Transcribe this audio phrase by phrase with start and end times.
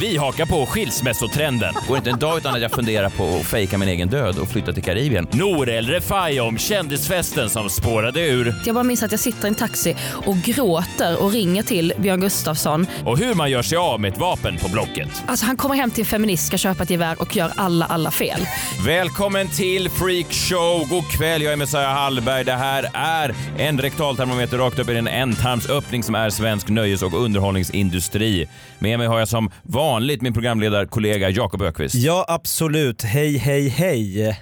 [0.00, 1.74] vi hakar på skilsmässotrenden.
[1.88, 4.48] Går inte en dag utan att jag funderar på att fejka min egen död och
[4.48, 5.26] flytta till Karibien.
[5.32, 9.48] Nour El Refai om kändisfesten som spårade ur Jag bara minns att jag sitter i
[9.48, 12.86] en taxi och gråter och ringer till Björn Gustafsson.
[13.04, 15.08] och hur man gör sig av med ett vapen på Blocket.
[15.26, 18.10] Alltså han kommer hem till en feminist, ska köpa ett gevär och gör alla, alla
[18.10, 18.40] fel.
[18.86, 20.88] Välkommen till Freakshow.
[20.88, 22.44] God kväll, jag är Messiah Hallberg.
[22.44, 27.24] Det här är en rektaltermometer rakt upp i en ändtarmsöppning som är svensk nöjes och
[27.24, 28.48] underhållningsindustri.
[28.78, 29.87] Med mig har jag som vanligt
[30.20, 31.94] min programledarkollega Jakob Ökvist.
[31.94, 34.38] Ja absolut, hej hej hej.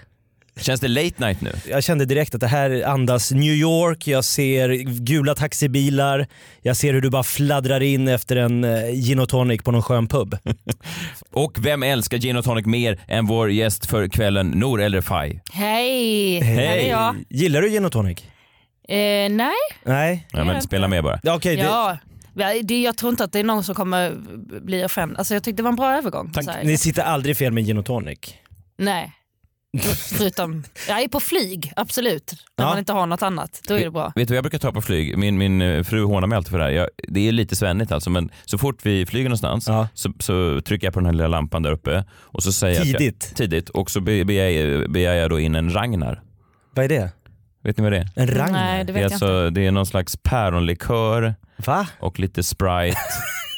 [0.61, 1.53] Känns det late night nu?
[1.69, 4.69] Jag kände direkt att det här andas New York, jag ser
[5.05, 6.27] gula taxibilar,
[6.63, 9.83] jag ser hur du bara fladdrar in efter en eh, gin och tonic på någon
[9.83, 10.37] skön pub.
[11.33, 15.41] Och vem älskar gin och tonic mer än vår gäst för kvällen, Nour El Refai?
[15.53, 17.17] Hej, jag.
[17.29, 18.19] Gillar du gin och tonic?
[18.89, 18.97] Eh,
[19.31, 19.51] nej,
[19.85, 20.27] Nej?
[20.33, 21.21] Ja, men spela med bara.
[21.23, 21.99] Ja, Okej, det, ja.
[22.39, 24.13] Ja, Det, jag tror inte att det är någon som kommer
[24.61, 25.17] bli offend.
[25.17, 26.33] Alltså jag tyckte det var en bra övergång.
[26.47, 26.65] Här.
[26.65, 28.19] ni sitter aldrig fel med gin och tonic.
[28.79, 29.13] Nej.
[30.19, 32.33] Förutom, jag är på flyg, absolut.
[32.59, 32.69] När Ja.
[32.71, 33.61] man inte har något annat.
[33.69, 34.13] Då är det bra.
[34.15, 35.19] Vet du vad jag brukar ta på flyg?
[35.19, 36.71] Min, min eh, fru hånar mig alltid för det här.
[36.71, 39.89] Jag, det är lite svennigt alltså, men så fort vi flyger någonstans Ja.
[39.95, 43.27] så, så trycker jag på den här lilla lampan där uppe och så säger Tidigt.
[43.31, 46.23] jag, tidigt och så be- begär jag, begär jag då in en Ragnar.
[46.75, 47.11] Vad är det?
[47.67, 48.09] Vet ni vad det är?
[48.15, 48.53] En Ragnar?
[48.53, 49.15] Nej, det Det är, vet jag inte.
[49.27, 51.87] alltså, det är någon slags päronlikör Va?
[52.01, 52.99] och lite Sprite.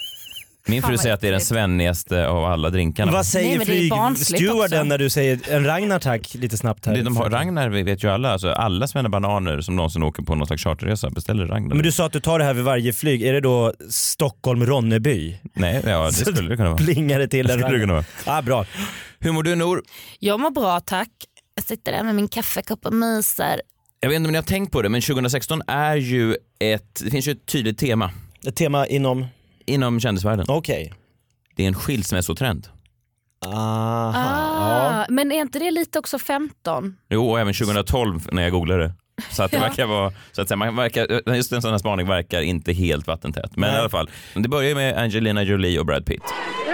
[0.69, 3.12] Min fru säger att det är den svennigaste av alla drinkarna.
[3.12, 6.95] Vad säger det flygstewarden när du säger en Ragnar tack lite snabbt här?
[6.95, 10.47] Det, de har, Ragnar vet ju alla, alltså alla bananer som någonsin åker på någon
[10.47, 11.75] slags charterresa beställer Ragnar.
[11.75, 15.38] Men du sa att du tar det här vid varje flyg, är det då Stockholm-Ronneby?
[15.55, 16.78] Nej, ja det skulle det kunna vara.
[16.78, 18.05] Plingar det till en Skulle det kunna Ragnar?
[18.27, 18.38] vara.
[18.38, 18.66] Ah, bra.
[19.19, 19.82] Hur mår du Nor?
[20.19, 21.09] Jag mår bra tack.
[21.55, 23.61] Jag sitter där med min kaffekopp och myser.
[24.00, 27.10] Jag vet inte om ni har tänkt på det, men 2016 är ju ett, det
[27.10, 28.10] finns ju ett tydligt tema
[28.47, 29.26] Ett tema inom,
[29.66, 30.47] inom kändisvärlden.
[30.48, 30.92] okej.
[31.56, 32.69] Det är en skilsmässotrend.
[33.47, 34.12] Aha.
[34.14, 36.97] Ah, Men är inte det lite också 15?
[37.10, 38.92] Jo, och även 2012 när jag googlade det.
[39.31, 42.06] Så att det verkar vara, så att säga, man verkar, just en sån här spaning
[42.06, 43.56] verkar inte helt vattentät.
[43.56, 43.81] Men i Nej.
[43.81, 46.22] alla fall, det börjar ju med Angelina Jolie och Brad Pitt.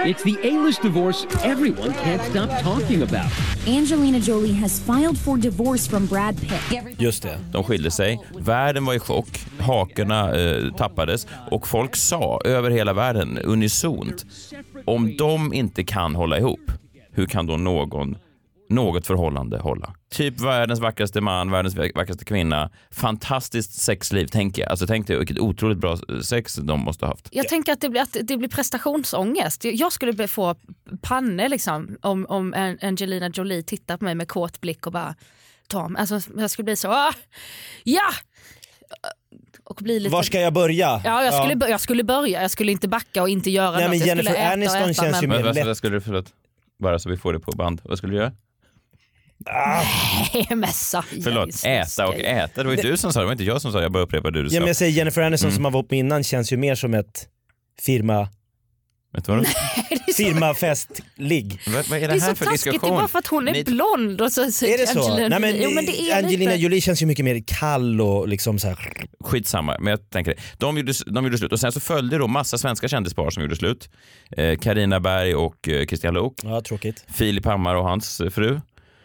[0.05, 3.31] It's the A-list divorce everyone can't stop talking about.
[3.67, 6.99] Angelina Jolie has filed for divorce from Brad Pitt.
[6.99, 7.37] Just det.
[7.51, 12.93] De skilde sig, världen var i chock, hakorna eh, tappades och folk sa över hela
[12.93, 14.25] världen unisont,
[14.85, 16.71] om de inte kan hålla ihop,
[17.11, 18.17] hur kan då någon,
[18.69, 19.95] något förhållande hålla?
[20.11, 24.71] Typ världens vackraste man, världens vackraste kvinna, fantastiskt sexliv, tänker jag.
[24.71, 27.27] Alltså tänk dig vilket otroligt bra sex de måste ha haft.
[27.31, 29.65] Jag tänker att det blir, att det blir prestationsångest.
[29.65, 30.55] Jag skulle få
[31.01, 35.15] panne liksom, om, om An- Angelina Jolie tittar på mig med kåt blick och bara
[35.89, 35.99] mig.
[35.99, 37.13] Alltså, jag skulle bli så, ah,
[37.83, 38.11] ja!
[39.63, 40.13] Och bli lite...
[40.13, 41.01] Var ska jag börja?
[41.05, 43.81] Ja, jag skulle, bör- jag skulle börja, jag skulle inte backa och inte göra Nej,
[43.81, 43.89] något.
[43.89, 45.65] men jag Jennifer skulle äta och Aniston äta, känns ju mer- lätt.
[45.65, 46.25] vad skulle du, förlåt,
[46.79, 48.31] bara så vi får det på band, vad skulle du göra?
[49.37, 51.05] Nej, Mässa.
[51.23, 52.63] Förlåt, Jesus, äta och äta.
[52.63, 53.83] Det var ju du som sa det, det var inte jag som sa det.
[53.83, 54.55] Jag bara upprepar det du sa.
[54.55, 55.55] Ja, men jag säger Jennifer Aniston Mm.
[55.55, 57.27] som har varit med innan känns ju mer som ett
[57.81, 58.29] firma,
[59.13, 59.47] Vet du vad,
[60.17, 61.59] firmafestligg.
[61.67, 62.97] vad, vad är det, Det är här så för taskigt, det är diskussion?
[62.97, 65.03] bara för att hon är Ni- blond och så, så Är det så?
[65.11, 65.61] Angelina Nej, men.
[65.63, 66.63] Jo, men det är Angelina lite...
[66.63, 68.77] Jolie känns ju mycket mer kall och liksom så här.
[69.23, 70.41] Skitsamma, men jag tänker det.
[70.57, 73.55] De gjorde, de gjorde slut och sen så följde då massa svenska kändispar som gjorde
[73.55, 73.89] slut.
[74.37, 76.33] Eh, Carina Berg och eh, Christian Luuk.
[76.43, 77.05] Ja, tråkigt.
[77.13, 78.29] Filip Hammar och hans eh,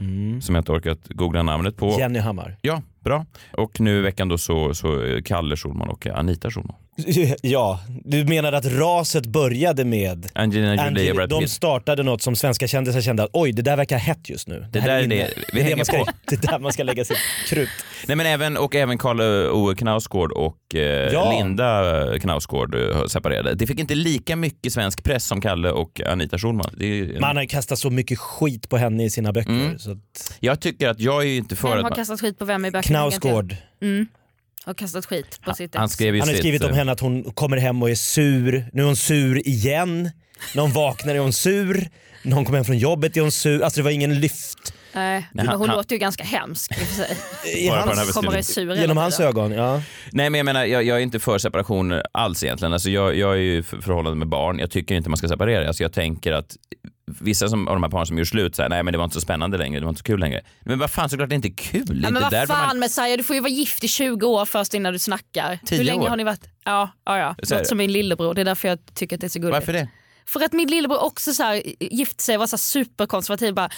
[0.00, 1.96] fru, som jag inte orkat googla namnet på.
[1.98, 2.56] Jenny Hammar.
[2.62, 3.26] Ja, bra.
[3.52, 6.76] Och nu i veckan då så, så eh, Kalle Schulman och Anita Schulman.
[7.42, 11.50] Ja, du menar att raset började med Angelina Jolie och Brad de Pitt.
[11.50, 14.66] startade något som svenska kändisar kände att oj det där verkar hett just nu.
[14.72, 15.14] Det här där är inne.
[15.14, 16.06] det- vi hänger man ska, på.
[16.26, 17.16] Det är där man ska lägga sitt
[17.48, 17.68] krut.
[18.06, 19.20] Nej men även, och även Karl
[19.50, 20.80] Ove Knausgård och eh,
[21.12, 21.32] Ja.
[21.38, 23.54] Linda Knausgård eh, separerade.
[23.54, 26.70] Det fick inte lika mycket svensk press som Kalle och Anita Schulman.
[26.76, 29.50] Det är, Man har ju kastat så mycket skit på henne i sina böcker.
[29.50, 29.78] Mm.
[29.78, 32.20] Så att, Jag tycker att jag är ju inte för Vem att har man, kastat
[32.20, 32.82] skit på vem i böckerna?
[32.82, 33.56] Knausgård.
[33.82, 34.06] Mm.
[34.70, 35.92] Har kastat skit på sitt han ex.
[35.92, 37.94] skrev ju Han har sitt, skrivit om eh, henne att hon kommer hem och är
[37.94, 38.64] sur.
[38.72, 40.10] Nu är hon sur igen.
[40.54, 41.88] När hon vaknar är hon sur.
[42.22, 43.62] När hon kommer hem från jobbet är hon sur.
[43.62, 44.74] Alltså det var ingen lyft.
[44.92, 47.16] Nej, men han- hon han- låter ju ganska hemsk i och för sig.
[47.64, 49.52] I hans, Kommer sur genom hans ögon.
[49.52, 49.82] Ja.
[50.12, 52.72] Nej men jag menar, jag, jag är inte för separation alls egentligen.
[52.72, 54.58] Alltså jag, jag är ju för förhållande med barn.
[54.58, 55.68] Jag tycker inte man ska separera.
[55.68, 56.56] Alltså jag tänker att
[57.20, 59.14] vissa som, av de här paren som gör slut säger nej men det var inte
[59.14, 60.40] så spännande längre, det var inte så kul längre.
[60.60, 61.82] Men vad fan såklart det är inte kul.
[61.86, 62.78] Ja, inte men vad fan man...
[62.78, 65.58] Messiah, du får ju vara gift i 20 år först innan du snackar.
[65.70, 66.08] Hur länge år.
[66.08, 66.48] har ni varit?
[66.64, 67.34] Ja, ja, ja.
[67.38, 69.54] Låter som min lillebror, det är därför jag tycker att det är så gulligt.
[69.54, 69.88] Varför det?
[70.32, 73.54] För att min lillebror också så här, gifte sig och var så superkonservativ.
[73.54, 73.70] Bara,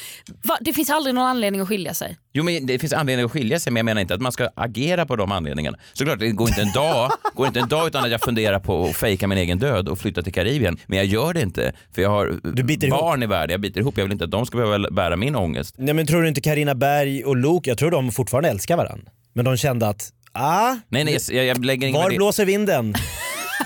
[0.42, 0.58] va?
[0.60, 2.16] Det finns aldrig någon anledning att skilja sig.
[2.32, 4.48] Jo men det finns anledning att skilja sig men jag menar inte att man ska
[4.54, 5.78] agera på de anledningarna.
[5.92, 8.84] Såklart, det går inte en dag, går inte en dag utan att jag funderar på
[8.84, 10.78] att fejka min egen död och flytta till Karibien.
[10.86, 13.80] Men jag gör det inte för jag har Du biter barn i världen, jag biter
[13.80, 13.98] ihop.
[13.98, 15.74] Jag vill inte att de ska behöva bära min ångest.
[15.78, 19.10] Nej men tror du inte Karina Berg och Luke, jag tror de fortfarande älskar varandra.
[19.32, 22.94] Men de kände att, ah, Nej nej, jag, jag lägger var blåser vinden?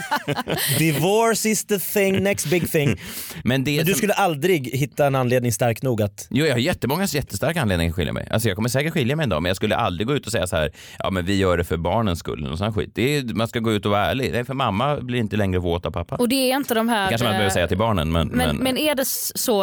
[0.78, 3.00] Divorce is the thing, next big thing.
[3.44, 6.26] Men det Men du som- skulle aldrig hitta en anledning stark nog att...
[6.30, 8.28] Jo, jag har jättemånga jättestarka anledningar att skilja mig.
[8.30, 10.32] Alltså jag kommer säkert skilja mig en dag, men jag skulle aldrig gå ut och
[10.32, 12.46] säga så här, ja men vi gör det för barnens skull.
[12.46, 12.90] Och sån skit.
[12.94, 14.32] Det är, man ska gå ut och vara ärlig.
[14.32, 16.16] Det är för mamma blir inte längre våt av pappa.
[16.16, 17.08] Och det är inte de här...
[17.08, 18.28] kanske man behöver eh, säga till barnen, men...
[18.28, 19.04] Men, men är det
[19.34, 19.62] så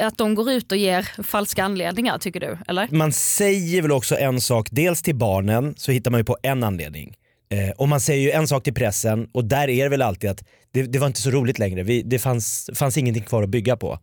[0.00, 2.58] att de går ut och ger falska anledningar tycker du?
[2.68, 2.88] Eller?
[2.90, 6.64] Man säger väl också en sak, dels till barnen så hittar man ju på en
[6.64, 7.16] anledning.
[7.52, 10.30] Eh, och man säger ju en sak till pressen och där är det väl alltid
[10.30, 13.48] att det, det var inte så roligt längre, Vi, det fanns, fanns ingenting kvar att
[13.48, 13.98] bygga på.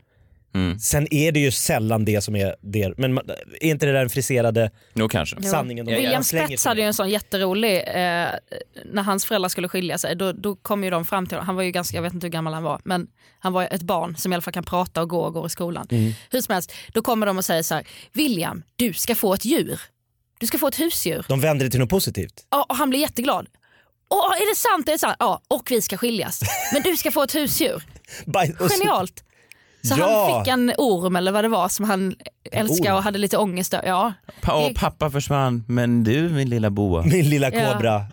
[0.56, 0.80] Mm.
[0.80, 3.30] Sen är det ju sällan det som är det, men man,
[3.62, 5.44] är inte det där den friserade Jo, kanske.
[5.44, 5.86] sanningen?
[5.86, 8.28] de- William slänger Spets hade ju en sån jätterolig, eh,
[8.92, 11.64] när hans föräldrar skulle skilja sig, då, då kom ju de fram till han var
[11.64, 13.08] ju ganska, jag vet inte hur gammal han var, men
[13.40, 15.50] han var ett barn som i alla fall kan prata och gå och går i
[15.50, 15.88] skolan.
[15.92, 16.12] Mm.
[16.30, 19.46] Hur som helst, då kommer de och säger så här, William, du ska få ett
[19.46, 19.80] djur.
[20.40, 21.26] Du ska få ett husdjur.
[21.28, 22.34] De vänder det till något positivt.
[22.50, 23.48] Ja, och han blir jätteglad.
[24.10, 24.88] Åh, är det sant?
[24.88, 25.16] Är det sant?
[25.20, 26.42] Ja, och vi ska skiljas.
[26.74, 27.84] Men du ska få ett husdjur.
[28.70, 29.24] Genialt.
[29.82, 30.32] Så Ja.
[30.34, 32.16] han fick en orm eller vad det var som han
[32.52, 33.88] älskade och hade lite ångest över.
[33.88, 34.14] Ja.
[34.42, 37.04] Pa- och pappa försvann, men du min lilla boa.
[37.04, 37.94] Min lilla kobra.
[37.94, 38.06] Ja,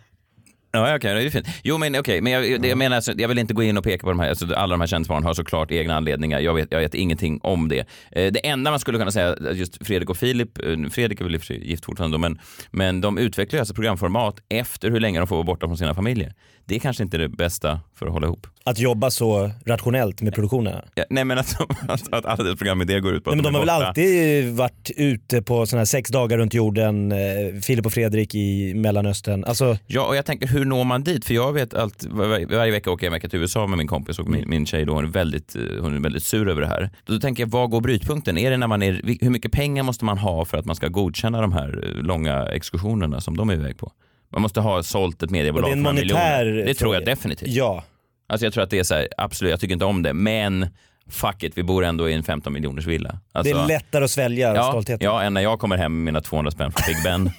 [0.82, 1.46] okej, det är fint.
[1.64, 3.84] Jo, men okej, men jag, det, jag menar, alltså, jag vill inte gå in och
[3.84, 6.40] peka på de här, alltså, alla de här kändisbarnen har såklart egna anledningar.
[6.40, 7.78] Jag vet, jag vet ingenting om det.
[8.12, 11.34] Eh, det enda man skulle kunna säga, just Fredrik och Filip, eh, Fredrik är väl
[11.34, 12.38] i och för sig gift fortfarande men,
[12.70, 15.94] men de utvecklar ju alltså programformat efter hur länge de får vara borta från sina
[15.94, 16.32] familjer.
[16.68, 18.46] Det är kanske inte det bästa för att hålla ihop.
[18.64, 20.82] Att jobba så rationellt med produktionen.
[20.94, 21.56] Ja, nej, men att,
[21.88, 23.86] att, att alla deras programidéer går ut på Nej, att men de har är väl
[23.86, 27.18] alltid varit ute på såna här sex dagar runt jorden, eh,
[27.62, 29.44] Filip och Fredrik i Mellanöstern.
[29.44, 31.24] Alltså, Ja, och jag tänker hur når man dit?
[31.24, 33.86] För jag vet att var, varje vecka åker jag en vecka till USA med min
[33.88, 36.60] kompis och min, min tjej då, hon är, väldigt, eh, hon är väldigt sur över
[36.60, 36.90] det här.
[37.04, 38.38] Då tänker jag, var går brytpunkten?
[38.38, 40.88] Är det när man är, hur mycket pengar måste man ha för att man ska
[40.88, 43.92] godkänna de här eh, långa exkursionerna som de är iväg på?
[44.32, 46.66] Man måste ha sålt ett mediebolag en för monetär miljoner.
[46.66, 47.48] Det tror jag definitivt.
[47.48, 47.84] ja.
[48.28, 50.66] Alltså jag tror att det är så här, absolut, jag tycker inte om det, men
[51.10, 53.18] fuck it, vi bor ändå i en 15 miljoners villa.
[53.32, 55.04] Alltså, Det är lättare att svälja ja, stoltheten.
[55.04, 57.30] ja, än när jag kommer hem med mina 200 spänn från Big Ben.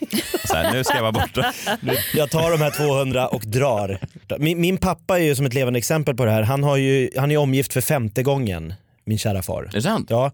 [0.45, 1.53] så här, nu ska jag vara borta.
[2.13, 3.99] Jag tar de här 200 och drar.
[4.39, 6.41] Min, min pappa är ju som ett levande exempel på det här.
[6.43, 8.73] Han, har ju, han är omgift för femte gången,
[9.05, 9.63] min kära far.
[9.63, 10.07] Är det sant?
[10.09, 10.31] Ja.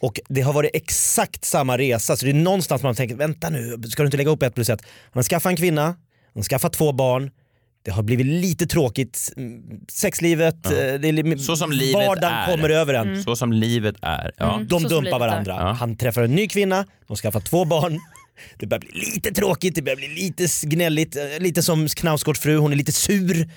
[0.00, 3.82] Och det har varit exakt samma resa, så det är någonstans man tänker, vänta nu,
[3.88, 4.80] ska du inte lägga upp ett plus ett?
[4.82, 5.94] Han har skaffat en kvinna, han
[6.34, 7.30] har skaffat två barn,
[7.84, 10.70] det har blivit lite tråkigt, Mm, sexlivet, Ja.
[10.70, 12.46] eh, det är, li- Så som livet vardagen är.
[12.50, 13.22] kommer över en.
[13.24, 14.32] Så som livet är.
[14.36, 14.54] Ja.
[14.54, 14.66] Mm.
[14.68, 15.56] De Så dumpar varandra.
[15.58, 15.72] Ja.
[15.72, 18.00] Han träffar en ny kvinna, de skaffar två barn.
[18.58, 22.56] Det börjar bli lite tråkigt, det börjar bli lite gnälligt, eh, lite som Knausgårds fru,
[22.56, 23.50] hon är lite sur.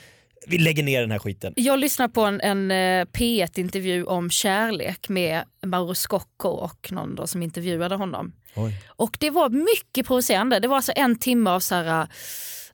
[0.47, 1.53] Vi lägger ner den här skiten.
[1.55, 7.27] Jag lyssnade på en, en eh, P1-intervju om kärlek med Mauro Scocco och någon då
[7.27, 8.31] som intervjuade honom.
[8.55, 8.73] Oj.
[8.87, 10.59] Och det var mycket provocerande.
[10.59, 12.07] Det var alltså en timme av så här,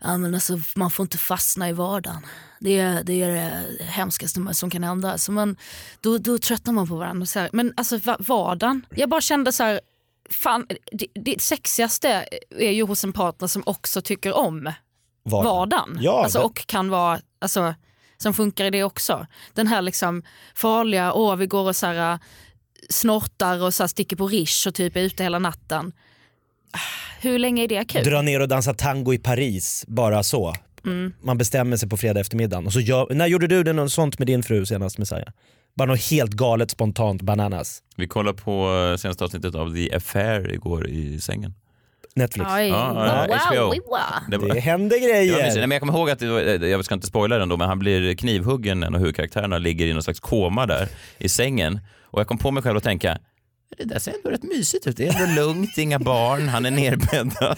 [0.03, 2.25] ja, men alltså, man får inte fastna i vardagen.
[2.59, 5.11] Det är det, är det hemskaste som kan hända.
[5.11, 5.55] Alltså man,
[6.01, 7.25] då, då tröttnar man på varandra.
[7.25, 7.49] Så här.
[7.53, 9.81] Men alltså va- vardagen, jag bara kände så här,
[10.29, 12.25] fan, det, det sexigaste
[12.59, 14.71] är ju hos en partner som också tycker om
[15.25, 15.45] Vardagen.
[15.55, 15.97] vardagen.
[16.01, 17.73] Ja, alltså, det- och kan vara, alltså,
[18.17, 19.27] som funkar i det också.
[19.53, 20.23] Den här liksom
[20.55, 22.19] farliga, åh vi går och så här,
[22.89, 25.91] snortar och så här, sticker på rish och typ är ute hela natten.
[27.21, 28.03] Hur länge är det kul?
[28.03, 30.53] Dra ner och dansa tango i Paris, bara så.
[30.85, 31.13] Mm.
[31.21, 32.65] Man bestämmer sig på fredag eftermiddagen.
[32.65, 35.27] Och så gör, när gjorde du det något sånt med din fru senast Messiah?
[35.75, 37.81] Bara något helt galet spontant bananas.
[37.95, 41.53] Vi kollade på eh, senaste avsnittet av The Affair igår i sängen.
[42.15, 42.49] Netflix.
[42.55, 43.61] Oj, Ja, wow, ja, HBO.
[43.61, 44.29] wow, wow.
[44.31, 45.37] Det var, Det händer Ja, grejer.
[45.37, 47.67] Nej, men jag kommer ihåg att, var, eh, jag ska inte spoila den då, men
[47.67, 50.87] han blir knivhuggen, en av huvudkaraktärerna ligger i någon slags koma där
[51.17, 51.79] i sängen.
[52.03, 53.17] Och jag kom på mig själv att tänka,
[53.77, 54.97] det där ser ändå rätt mysigt ut.
[54.97, 57.57] Det är ändå lugnt, inga barn, han är nerbäddad.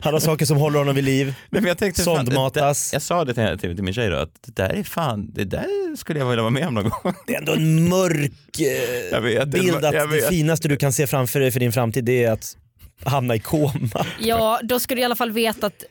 [0.00, 1.26] Han har saker som håller honom vid liv.
[1.26, 2.90] Nej, men jag tänkte, fan, det Sondmatas.
[2.90, 5.30] där- Jag sa det till, till, till min tjej då, att det där är fan,
[5.34, 7.14] det där skulle jag vilja vara med om någon gång.
[7.26, 10.28] Det är ändå en mörk Jag eh, vet, bild jag att det vet.
[10.28, 12.56] finaste du kan se framför dig för din framtid det är att
[13.04, 14.06] hamna i koma.
[14.20, 15.84] Ja, då ska du i alla fall veta att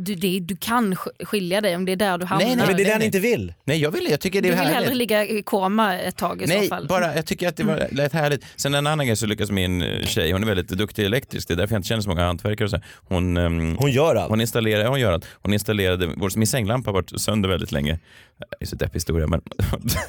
[0.00, 2.46] du, det, du kan sk- skilja dig om det är där du hamnar.
[2.46, 3.06] nej, Nej, men det är det nej, han nej.
[3.06, 3.54] inte vill.
[3.64, 4.74] Nej, jag vill Jag tycker det du är vill härligt.
[4.84, 6.86] hellre ligga i koma ett tag i Nej, så fall.
[6.86, 8.44] bara jag tycker att det var lät härligt.
[8.56, 11.54] Sen en annan grej så lyckas min eh, tjej, hon är väldigt duktig elektrisk, det
[11.54, 12.80] är därför jag inte känner så många hantverkare och så.
[13.08, 14.30] Hon, ehm, Hon gör allt.
[14.30, 15.26] hon installerade, hon gör allt.
[15.42, 17.98] Hon installerade, vår, min sänglampa har varit sönder väldigt länge.
[18.38, 19.64] Det är så deppig historia men det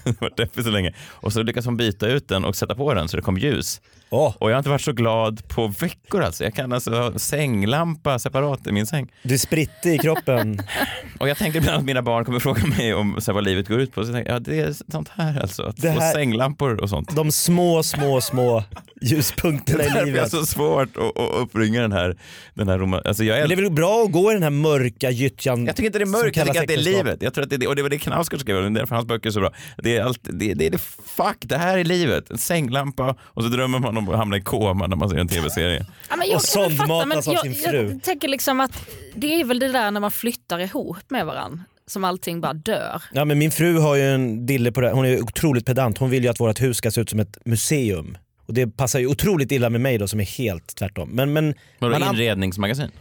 [0.06, 0.94] har varit deppig så länge.
[1.10, 3.82] Och så lyckas hon byta ut den och sätta på den så det kom ljus.
[4.12, 6.44] Åh, Och jag har inte varit så glad på veckor alltså.
[6.44, 9.12] Jag kan alltså ha sänglampa separat i min säng.
[9.24, 9.38] du är
[9.86, 10.62] i kroppen.
[11.20, 13.68] Och jag tänker ibland att mina barn kommer fråga mig om så här, vad livet
[13.68, 14.04] går ut på.
[14.04, 15.64] Så jag tänker, ja det är sånt här alltså.
[15.64, 17.16] Att Det få här- sänglampor och sånt.
[17.16, 18.64] De små, små, små
[19.02, 20.32] ljuspunkterna i är det livet.
[20.32, 22.18] så svårt att, att uppringa den här,
[22.54, 23.02] den här roman...
[23.06, 25.76] Alltså jag, Men det är väl bra att gå i den här mörka gyttjan jag
[25.76, 27.22] tycker inte det är mörkt, jag tycker att det är livet.
[27.22, 28.96] Jag tror att det är det, och det var det Knausgård skrev, det är därför
[28.96, 29.52] hans böcker är så bra.
[29.78, 32.32] Det är, allt, det, det är det, fuck, det här är livet.
[32.32, 35.28] En sänglampa och så drömmer man om att hamna i koma när man ser en
[35.28, 35.86] tv-serie.
[36.10, 37.90] Ja, jag Och sondmatas av jag, sin fru.
[37.92, 38.72] Jag tänker liksom att
[39.16, 43.04] det är väl det där när man flyttar ihop med varandra som allting bara dör.
[43.14, 45.98] Ja, men min fru har ju en dille på det, hon är otroligt pedant.
[45.98, 48.18] Hon vill ju att vårt hus ska se ut som ett museum.
[48.48, 51.10] Och det passar ju otroligt illa med mig då som är helt tvärtom.
[51.10, 52.92] Men, men Vadå, man an- inredningsmagasin?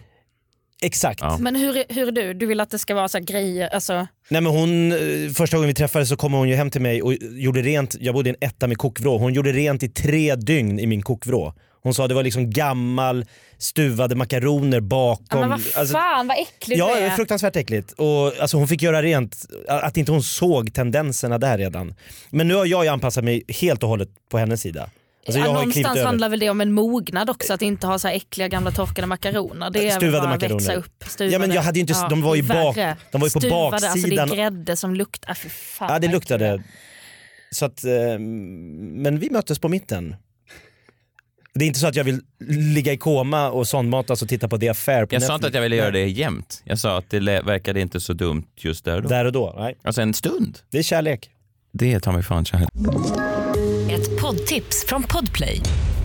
[0.82, 1.20] exakt.
[1.20, 1.38] Ja.
[1.40, 2.34] Men hur, hur är du?
[2.34, 5.56] Du vill att det ska vara så här grejer, alltså, Nej, men hon, eh, första
[5.56, 8.30] gången vi träffades så kom hon ju hem till mig och gjorde rent, jag bodde
[8.30, 11.54] i en etta med kokvrå, hon gjorde rent i tre dygn i min kokvrå.
[11.88, 13.24] Hon sa det var liksom gammal
[13.58, 15.24] stuvade makaroner bakom.
[15.30, 17.10] ja, men vad Alltså, fan vad äcklig Ja, det är är.
[17.10, 17.92] fruktansvärt äckligt.
[17.92, 19.36] Och, alltså, hon fick göra rent,
[19.68, 21.94] att inte hon såg tendenserna där redan.
[22.30, 24.90] Men nu har jag ju anpassat mig helt och hållet på hennes sida.
[25.26, 28.14] Alltså, ja, någonstans handlar väl det om en mognad också, att inte ha så här
[28.14, 29.70] äckliga gamla torkade makaroner.
[29.70, 30.54] Det är Stuvade bara makaroner.
[30.60, 31.04] växa upp.
[31.08, 31.32] Stuvade.
[31.32, 32.76] Ja, men jag hade inte- de var ju bak-
[33.12, 34.30] de var ju på Stuvade, Alltså det baksidan.
[34.32, 35.92] är grädde som luktar, ah, fy fan.
[35.92, 36.48] Ja det luktade.
[36.48, 36.68] äckligt.
[37.50, 37.90] Så att, eh,
[38.78, 40.16] men vi möttes på mitten.
[41.58, 44.58] Det är inte så att jag vill ligga i koma och sondmatas och titta på
[44.58, 46.62] The Affair på Jag sa inte att jag ville göra det jämt.
[46.64, 49.08] Jag sa att det lä- verkade inte så dumt just där och då.
[49.08, 49.78] Där och då, nej.
[49.82, 50.58] Alltså en stund.
[50.70, 51.30] Det är kärlek.
[51.72, 52.68] Det tar mig fan kärlek.
[53.90, 55.60] Ett poddtips från Podplay.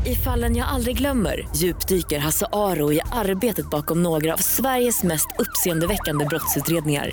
[0.06, 5.28] I fallen jag aldrig glömmer djupdyker Hasse Aro i arbetet bakom några av Sveriges mest
[5.40, 7.10] uppseendeväckande brottsutredningar.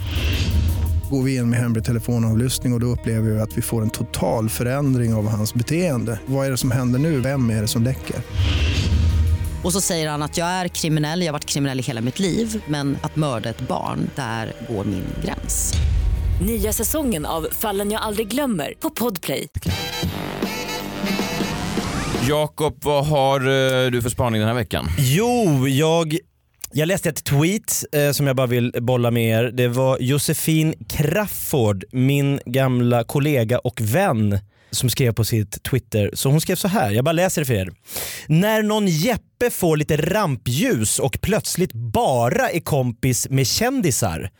[1.11, 3.91] Går vi in med hemlig telefonavlyssning och, och då upplever vi att vi får en
[3.91, 6.21] total förändring av hans beteende.
[6.27, 7.21] Vad är det som händer nu?
[7.21, 8.17] Vem är det som läcker?
[9.65, 12.19] Och så säger han att jag är kriminell, jag har varit kriminell i hela mitt
[12.19, 15.75] liv men att mörda ett barn, där går min gräns.
[16.47, 19.49] Nya säsongen av Fallen jag aldrig glömmer på Podplay.
[22.29, 24.87] Jakob, vad har eh, du för spaning den här veckan?
[24.99, 26.17] Jo, jag,
[26.73, 29.51] jag läste ett tweet eh, som jag bara vill bolla med er.
[29.51, 34.39] Det var Josefin Crafoord, min gamla kollega och vän
[34.71, 36.11] som skrev på sitt Twitter.
[36.15, 37.71] Så hon skrev så här, jag bara läser det för er.
[38.27, 44.31] När någon Jeppe får lite rampljus och plötsligt bara är kompis med kändisar.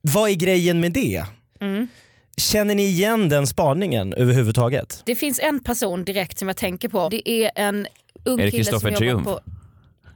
[0.00, 1.24] Vad är grejen med det?
[1.60, 1.88] Mm.
[2.36, 5.02] Känner ni igen den spaningen överhuvudtaget?
[5.06, 7.08] Det finns en person direkt som jag tänker på.
[7.08, 7.86] Det är en
[8.24, 9.24] ung Är det kille som Kristoffer jobbar Triumf?
[9.24, 9.40] på...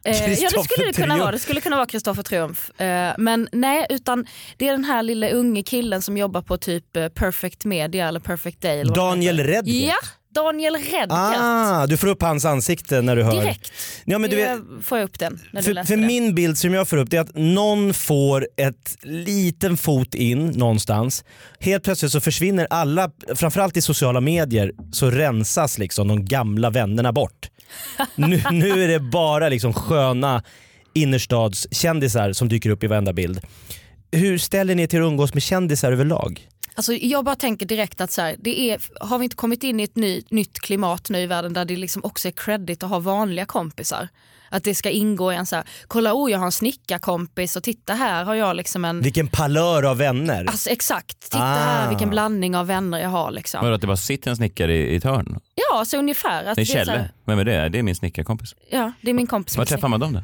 [0.04, 1.32] Eh, ja det skulle det kunna vara.
[1.32, 2.80] Det skulle kunna vara Kristoffer Triumf.
[2.80, 4.26] Eh, men nej, utan
[4.56, 8.20] det är den här lilla unge killen som jobbar på typ eh, Perfect Media eller
[8.20, 8.80] Perfect Day.
[8.80, 9.40] Eller Daniel.
[9.40, 9.74] Redgert?
[9.74, 9.96] Ja,
[10.42, 11.08] Daniel Redgert.
[11.10, 13.40] Ah, du får upp hans ansikte när du hör.
[13.40, 13.72] Direkt.
[14.04, 16.06] Ja, men du vet, får jag upp den när du för, läser för det.
[16.06, 20.46] min bild som jag får upp det är att någon får ett liten fot in
[20.46, 21.24] någonstans.
[21.60, 27.12] Helt plötsligt så försvinner alla, framförallt i sociala medier, så rensas liksom de gamla vännerna
[27.12, 27.50] bort.
[28.14, 30.42] nu, nu är det bara liksom sköna
[30.94, 33.40] innerstadskändisar som dyker upp i varenda bild.
[34.12, 36.48] Hur ställer ni er till att umgås med kändisar överlag?
[36.78, 39.80] Alltså, jag bara tänker direkt att så här, det är, har vi inte kommit in
[39.80, 42.90] i ett ny, nytt klimat nu i världen där det liksom också är credit att
[42.90, 44.08] ha vanliga kompisar?
[44.50, 47.62] Att det ska ingå i en så här, kolla oh jag har en snickarkompis och
[47.62, 50.44] titta här har jag liksom en Vilken palör av vänner.
[50.44, 51.54] Alltså exakt, titta Ah.
[51.54, 53.30] här vilken blandning av vänner jag har.
[53.30, 53.60] Liksom.
[53.62, 55.40] Vadå att det bara sitter en snickare i, i ett hörn?
[55.54, 56.44] Ja, så ungefär.
[56.44, 56.92] Att Det är så Kjelle.
[56.92, 57.68] här- Vem är det?
[57.68, 58.54] Det är min snickarkompis.
[58.70, 59.56] Ja, det är min kompis.
[59.56, 60.22] Var träffar man dem då?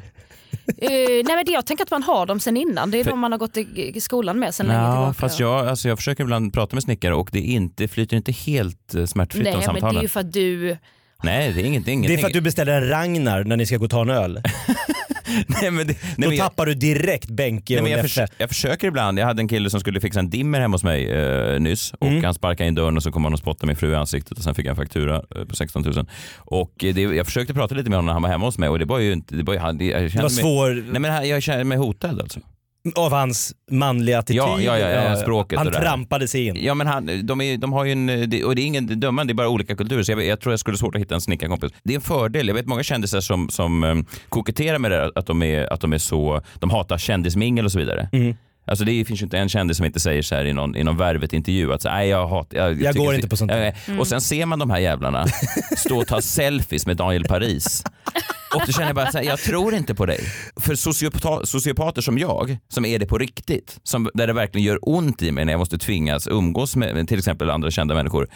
[0.77, 2.91] Eh, nej, men det, jag tänker att man har dem sen innan.
[2.91, 5.13] Det är För- de man har gått i, i skolan med sen länge Ja, tillbaka.
[5.13, 8.95] fast jag, alltså jag försöker ibland prata med snickare och det, inte, flyter inte helt
[8.95, 9.97] eh, smärtfritt Nej, de men det samtalen.
[9.97, 10.77] är ju för att du...
[11.23, 12.17] Nej, det är inget, det ingenting.
[12.17, 14.41] är för att du beställer en Ragnar när ni ska gå och ta en öl.
[15.61, 18.01] nej, men det, nej, Då men jag, tappar du direkt Benke nej, och men jag,
[18.09, 19.19] förs- jag försöker ibland.
[19.19, 22.07] Jag hade en kille som skulle fixa en dimmer hemma hos mig eh, nyss och
[22.07, 22.23] Mm.
[22.23, 24.43] han sparkade in dörren och så kom han och spottade min fru i ansiktet och
[24.43, 26.07] sen fick jag en faktura eh, på 16 000.
[26.37, 28.69] Och eh, det, jag försökte prata lite med honom när han var hemma hos mig
[28.69, 29.35] och det var ju inte...
[29.35, 30.83] Det var, ju- han- det, jag Det var mig, svår...
[30.91, 32.39] Nej men jag kände mig hotad alltså.
[32.95, 34.37] Av hans manliga attityd.
[34.37, 35.85] Ja, ja, ja, ja, Eh, språket Han och det där.
[35.85, 36.55] trampade sig in.
[36.59, 38.09] Ja men han, de, är, de har ju en,
[38.45, 40.03] och det är ingen dömande, det är bara olika kulturer.
[40.03, 41.71] Så jag, jag tror jag skulle svårt att hitta en snickarkompis.
[41.83, 42.47] Det är en fördel.
[42.47, 45.93] Jag vet många kändisar som, som um, koketterar med det att de, är, att de
[45.93, 48.09] är så, de hatar kändismingel och så vidare.
[48.11, 48.35] Mm.
[48.67, 50.83] Alltså det finns ju inte en kändis som inte säger så här i någon, i
[50.83, 52.57] någon Värvet-intervju att så, nej jag hatar...
[52.57, 53.51] Jag, Jag går inte på sånt.
[53.51, 53.99] Nej, Mm.
[53.99, 55.25] Och sen ser man de här jävlarna
[55.77, 57.83] stå och ta selfies med Daniel Paris.
[58.55, 60.19] Och då känner jag bara så här, jag tror inte på dig.
[60.55, 64.79] För sociopata, sociopater som jag, som är det på riktigt, som, där det verkligen gör
[64.81, 68.27] ont i mig när jag måste tvingas umgås med, till exempel andra kända människor.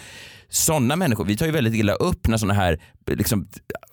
[0.49, 3.47] Sådana människor, vi tar ju väldigt illa upp när sådana här liksom,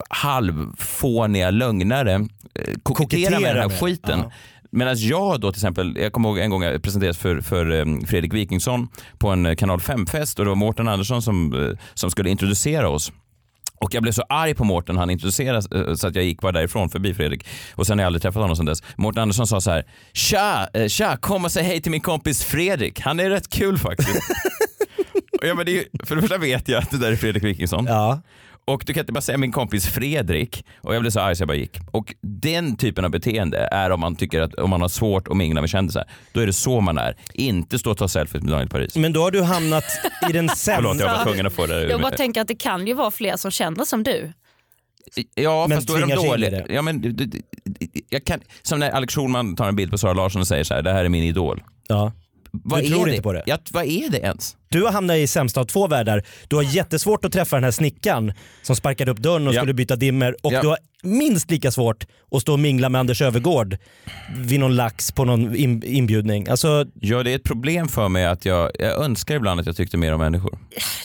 [0.09, 3.79] halvfåniga lögnare eh, koketterar med den här med.
[3.79, 4.19] skiten.
[4.19, 4.31] Ja.
[4.71, 7.85] Medan jag då till exempel, jag kommer ihåg en gång jag presenterades för, för eh,
[8.07, 12.11] Fredrik Wikingsson på en eh, kanal 5-fest och det var Mårten Andersson som, eh, som
[12.11, 13.11] skulle introducera oss.
[13.79, 16.51] Och jag blev så arg på Mårten han introducerades eh, så att jag gick bara
[16.51, 17.47] därifrån förbi Fredrik.
[17.75, 18.83] Och sen har jag aldrig träffat honom sedan dess.
[18.95, 22.99] Mårten Andersson sa så här, tja, tja, kom och säg hej till min kompis Fredrik.
[22.99, 24.19] Han är rätt kul faktiskt.
[25.41, 27.43] Och ja, men det är, för det första vet jag att det där är Fredrik
[27.43, 27.85] Wikingsson.
[27.85, 28.21] Ja.
[28.67, 30.65] Och du kan inte bara säga min kompis Fredrik.
[30.81, 31.77] Och jag blev så arg så jag bara gick.
[31.91, 35.37] Och den typen av beteende är om man tycker att om man har svårt att
[35.37, 36.03] mingla med kändisar.
[36.33, 37.15] Då är det så man är.
[37.33, 38.95] Inte stå och ta selfies med Daniel Paris.
[38.95, 39.83] Men då har du hamnat
[40.29, 41.17] i den Förlåt, jag sämsta...
[41.17, 43.51] var tvungen att få det Jag bara tänker att det kan ju vara fler som
[43.51, 44.33] känner som du.
[45.35, 46.65] Ja, Men fast då är de dåliga.
[46.69, 47.41] Ja, men, du- du-
[48.09, 50.73] jag kan, som när Alex Schulman tar en bild på Sara Larsson och säger så
[50.73, 51.63] här, det här är min idol.
[51.87, 52.11] Ja.
[52.51, 53.11] Vad Du är tror det?
[53.11, 53.43] inte på det?
[53.45, 54.56] Ja, vad är det ens?
[54.69, 56.23] Du har hamnat i sämsta av två världar.
[56.47, 59.59] Du har jättesvårt att träffa den här snickaren som sparkade upp dörren och Ja.
[59.61, 60.61] skulle byta dimmer och Ja.
[60.61, 63.77] du har minst lika svårt att stå och mingla med Anders Övergård
[64.37, 66.47] vid någon lax på någon in- inbjudning.
[66.49, 69.75] Alltså, Ja, det är ett problem för mig att jag, jag önskar ibland att jag
[69.75, 70.57] tyckte mer om människor.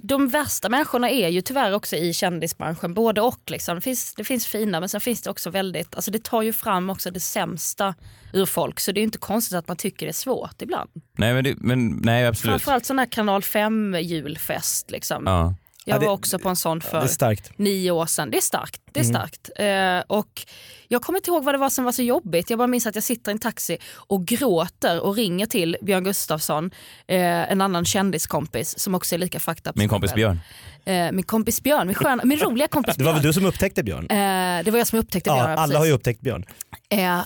[0.03, 3.41] De värsta människorna är ju tyvärr också i kändisbranschen, både och.
[3.51, 3.75] Liksom.
[3.75, 6.53] Det, finns, det finns fina men sen finns det också väldigt, alltså det tar ju
[6.53, 7.95] fram också det sämsta
[8.33, 10.91] ur folk så det är inte konstigt att man tycker det är svårt ibland.
[11.19, 12.51] Nej, men, det, men nej absolut.
[12.53, 14.91] Framförallt sån här kanal 5 julfest.
[14.91, 15.23] Liksom.
[15.27, 15.55] Ja.
[15.85, 17.59] Jag Ja, det- var också på en sån för starkt.
[17.59, 18.31] nio år sedan.
[18.31, 18.81] Det är starkt.
[18.93, 19.51] Det är starkt.
[19.57, 20.43] Eh, och
[20.89, 22.51] jag kommer inte ihåg vad det var som var så jobbigt.
[22.51, 26.05] Jag bara minns att jag sitter i en taxi och gråter och ringer till Björn
[26.05, 26.71] Gustafsson,
[27.07, 27.17] eh,
[27.53, 30.41] en annan kändiskompis som också är lika fucked Min kompis Björn.
[30.85, 33.23] Eh, min kompis Björn, min, sköna, min roliga kompis Det var Björn.
[33.23, 34.07] väl du som upptäckte Björn?
[34.11, 35.51] Eh, det var jag som upptäckte Ja, Björn.
[35.51, 35.77] alla precis.
[35.79, 36.45] har ju upptäckt Björn.
[36.89, 37.21] Eh,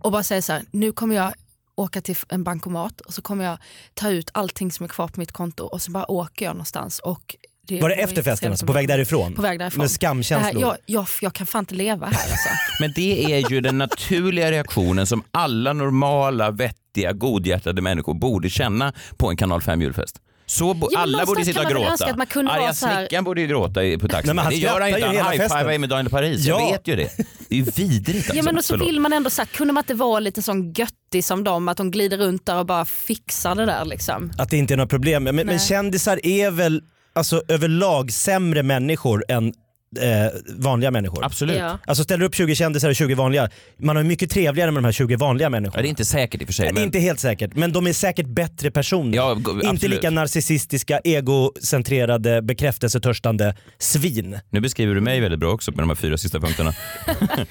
[0.00, 1.32] och bara säga så här, nu kommer jag
[1.80, 3.58] åka till en bankomat och så kommer jag
[3.94, 6.98] ta ut allting som är kvar på mitt konto och så bara åker jag någonstans.
[6.98, 8.66] Och det Var det efter festen alltså?
[8.66, 9.34] På väg därifrån?
[9.34, 9.80] På väg därifrån.
[9.80, 10.52] Med skamkänslor?
[10.52, 12.48] här, jag, jag, jag kan fan inte leva här alltså.
[12.80, 18.92] Men det är ju den naturliga reaktionen som alla normala, vettiga, godhjärtade människor borde känna
[19.16, 20.20] på en kanal 5 julfest.
[20.50, 21.90] Så bo- Ja, alla borde sitta och gråta.
[21.90, 24.26] önska att man kunde Arga snickaren borde ju gråta i- på taxin.
[24.26, 25.08] Nej, men han det gör han ju inte.
[25.12, 26.44] ju Han high-fivar med Daniel Paris.
[26.46, 26.60] Ja.
[26.60, 27.10] Jag vet ju det.
[27.48, 28.34] Det är ju vidrigt alltså.
[28.36, 28.88] Ja men och så Förlåt.
[28.88, 31.76] vill man ändå så här, kunde man inte vara lite sån göttig som dem, att
[31.76, 34.32] de glider runt där och bara fixar det där liksom.
[34.38, 35.24] Att det inte är några problem.
[35.24, 36.82] Men, men kändisar är väl
[37.12, 39.52] alltså, överlag sämre människor än
[39.98, 41.24] eh, vanliga människor.
[41.24, 41.58] Absolut.
[41.58, 41.78] Ja.
[41.86, 43.50] Alltså ställer upp 20 kändisar och 20 vanliga.
[43.78, 45.82] Man har mycket trevligare med de här 20 vanliga Ja, människorna.
[45.82, 46.64] det är inte säkert i och för sig.
[46.64, 46.82] Det är Men...
[46.82, 49.16] inte helt säkert, men de är säkert bättre personer.
[49.16, 54.38] Ja, inte lika narcissistiska, egocentrerade, bekräftelsetörstande svin.
[54.50, 56.74] Nu beskriver du mig väldigt bra också med de här fyra sista punkterna.
[57.06, 57.46] Nej,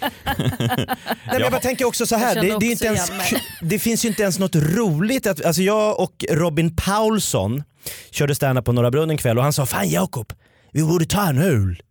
[1.25, 3.11] men jag bara tänker också så här, det, det, är inte ens,
[3.61, 5.27] det finns ju inte ens något roligt.
[5.27, 7.63] Att, alltså jag och Robin Paulsson
[8.11, 10.33] körde stand på Norra Brunn en kväll och han sa Fan Jakob,
[10.71, 11.81] vi borde ta en öl.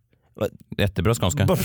[0.77, 1.55] Jättebra skånska.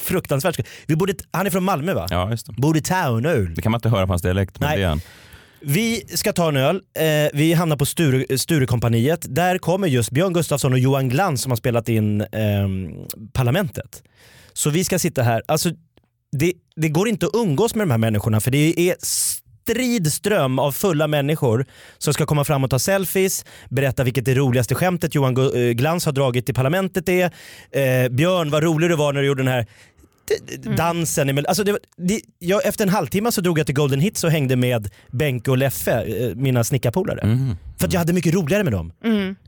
[0.00, 0.66] Fruktansvärt.
[0.86, 2.06] Vi borde, han är från Malmö va?
[2.10, 2.52] Ja, just det.
[2.52, 3.54] Borde ta en öl.
[3.54, 4.78] Det kan man inte höra på hans dialekt, men Nej.
[4.78, 5.00] det är han.
[5.60, 6.76] Vi ska ta en öl.
[6.76, 9.26] Eh, vi hamnar på Sture, Sturekompaniet.
[9.28, 12.90] Där kommer just Björn Gustafsson och Johan Glans som har spelat in ehm,
[13.32, 14.02] Parlamentet.
[14.52, 15.42] Så vi ska sitta här.
[15.48, 15.70] Alltså,
[16.32, 18.96] det, det går inte att umgås med de här människorna för det är
[19.72, 21.66] strid ström av fulla människor
[21.98, 26.04] som ska komma fram och ta selfies, berätta vilket det roligaste skämtet Johan eh, Glans
[26.06, 27.24] har dragit i Parlamentet är.
[27.70, 29.66] Eh, Björn, vad rolig du var när du gjorde den här
[30.46, 31.28] d- dansen.
[31.28, 34.24] emellan- Alltså det, var- det, jag, efter en halvtimme så drog jag till Golden Hits
[34.24, 37.20] och hängde med Benke och Leffe, eh, mina snickarpolare.
[37.20, 37.56] Mm.
[37.78, 38.92] För att jag hade mycket roligare med dem.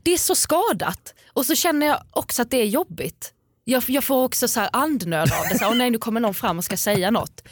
[0.03, 3.33] Det är så skadat och så känner jag också att det är jobbigt.
[3.63, 6.19] Jag, jag får också så här andnöd av det, så här, "Åh nej nu kommer
[6.21, 7.43] någon fram och ska säga något.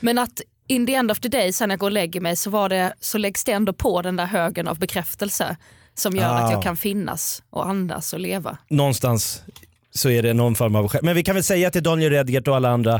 [0.00, 2.50] Men att in the end of the day, sen jag går och lägger mig så,
[2.50, 5.56] var det, så läggs det ändå på den där högen av bekräftelse
[5.94, 6.38] som gör Ah.
[6.38, 8.58] att jag kan finnas och andas och leva.
[8.70, 9.42] Någonstans
[9.90, 12.56] så är det någon form av Men vi kan väl säga till Daniel Redgert och
[12.56, 12.94] alla andra,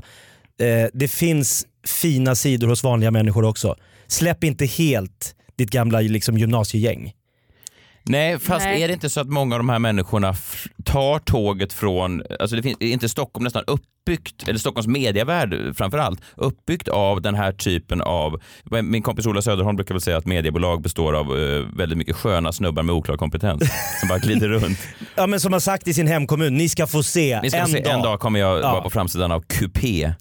[0.61, 3.77] eh, det finns fina sidor hos vanliga människor också.
[4.07, 7.13] Släpp inte helt ditt gamla liksom, gymnasiegäng.
[8.07, 8.83] Nej, fast Nej.
[8.83, 10.35] är det inte så att många av de här människorna
[10.85, 15.99] tar tåget från, alltså det finns är inte Stockholm nästan uppbyggt, eller Stockholms medievärld framför
[15.99, 18.41] allt, uppbyggt av den här typen av,
[18.83, 22.53] min kompis Ola Söderholm brukar väl säga att mediebolag består av eh, väldigt mycket sköna
[22.53, 23.63] snubbar med oklar kompetens
[24.01, 24.79] som bara glider runt.
[25.15, 27.67] Ja men som har sagt i sin hemkommun, ni ska få se, Ni ska en,
[27.67, 27.95] få se, dag.
[27.95, 28.73] en dag kommer jag Ja.
[28.73, 30.13] vara på framsidan av Coupé.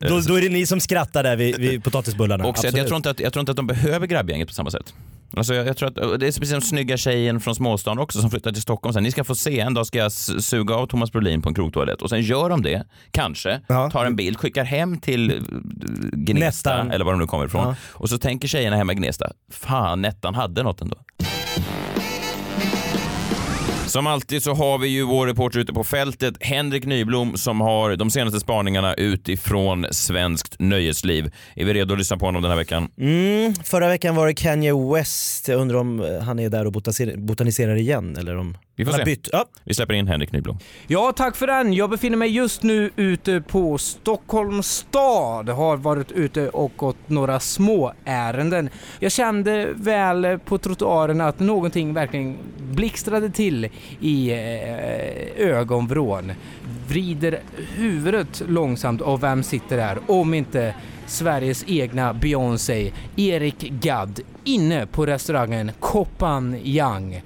[0.00, 2.44] Då, då är det ni som skrattar där vid, vid potatisbullarna.
[2.46, 4.54] Och så att jag, tror inte att, jag tror inte att de behöver grabbgänget på
[4.54, 4.94] samma sätt.
[5.36, 8.30] Alltså jag, jag tror att, det är precis som snygga tjejen från småstan också som
[8.30, 8.92] flyttar till Stockholm.
[8.92, 11.54] Sen, ni ska få se, en dag ska jag suga av Thomas Brolin på en
[11.54, 15.36] krogtoalett och sen gör de det, kanske, tar en bild, skickar hem till eh,
[16.12, 16.90] Gnesta Nettan.
[16.90, 17.66] eller var de nu kommer ifrån.
[17.66, 17.74] Ja.
[17.92, 20.96] Och så tänker tjejerna hemma i Gnesta, fan Nettan hade något ändå.
[23.92, 27.96] Som alltid så har vi ju vår reporter ute på fältet, Henrik Nyblom, som har
[27.96, 31.30] de senaste spaningarna utifrån svenskt nöjesliv.
[31.56, 32.88] Är vi redo att lyssna på honom den här veckan?
[32.98, 36.72] Mm, förra veckan var det Kanye West, jag undrar om eh, han är där och
[37.16, 39.10] botaniserar, igen eller om Vi får han har se.
[39.10, 39.28] bytt.
[39.32, 39.44] Ja.
[39.64, 40.58] Vi släpper in Henrik Nyblom.
[40.86, 41.72] Ja, tack för den.
[41.72, 45.48] Jag befinner mig just nu ute på Stockholms stad.
[45.48, 48.70] Har varit ute och gått några små ärenden.
[48.98, 53.68] Jag kände väl på trottoaren att någonting verkligen blixtrade till
[54.00, 56.32] i eh, ögonvrån.
[56.88, 57.40] Vrider
[57.76, 59.98] huvudet långsamt och vem sitter där?
[60.06, 60.74] Om inte
[61.06, 67.22] Sveriges egna Beyoncé, Erik Gadd, inne på restaurangen Koppan Yang.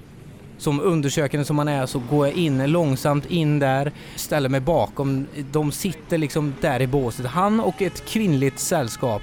[0.57, 5.27] Som undersökande som man är så går jag in långsamt in där, ställer mig bakom.
[5.51, 7.25] De sitter liksom där i båset.
[7.25, 9.21] Han och ett kvinnligt sällskap.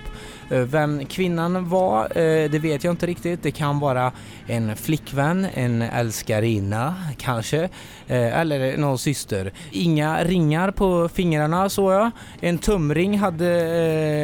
[0.50, 3.42] Eh, vem kvinnan var, eh, det vet jag inte riktigt.
[3.42, 4.12] Det kan vara
[4.46, 7.62] en flickvän, en älskarinna kanske,
[8.06, 9.52] eh, eller någon syster.
[9.70, 12.10] Inga ringar på fingrarna såg jag.
[12.40, 13.44] En tumring hade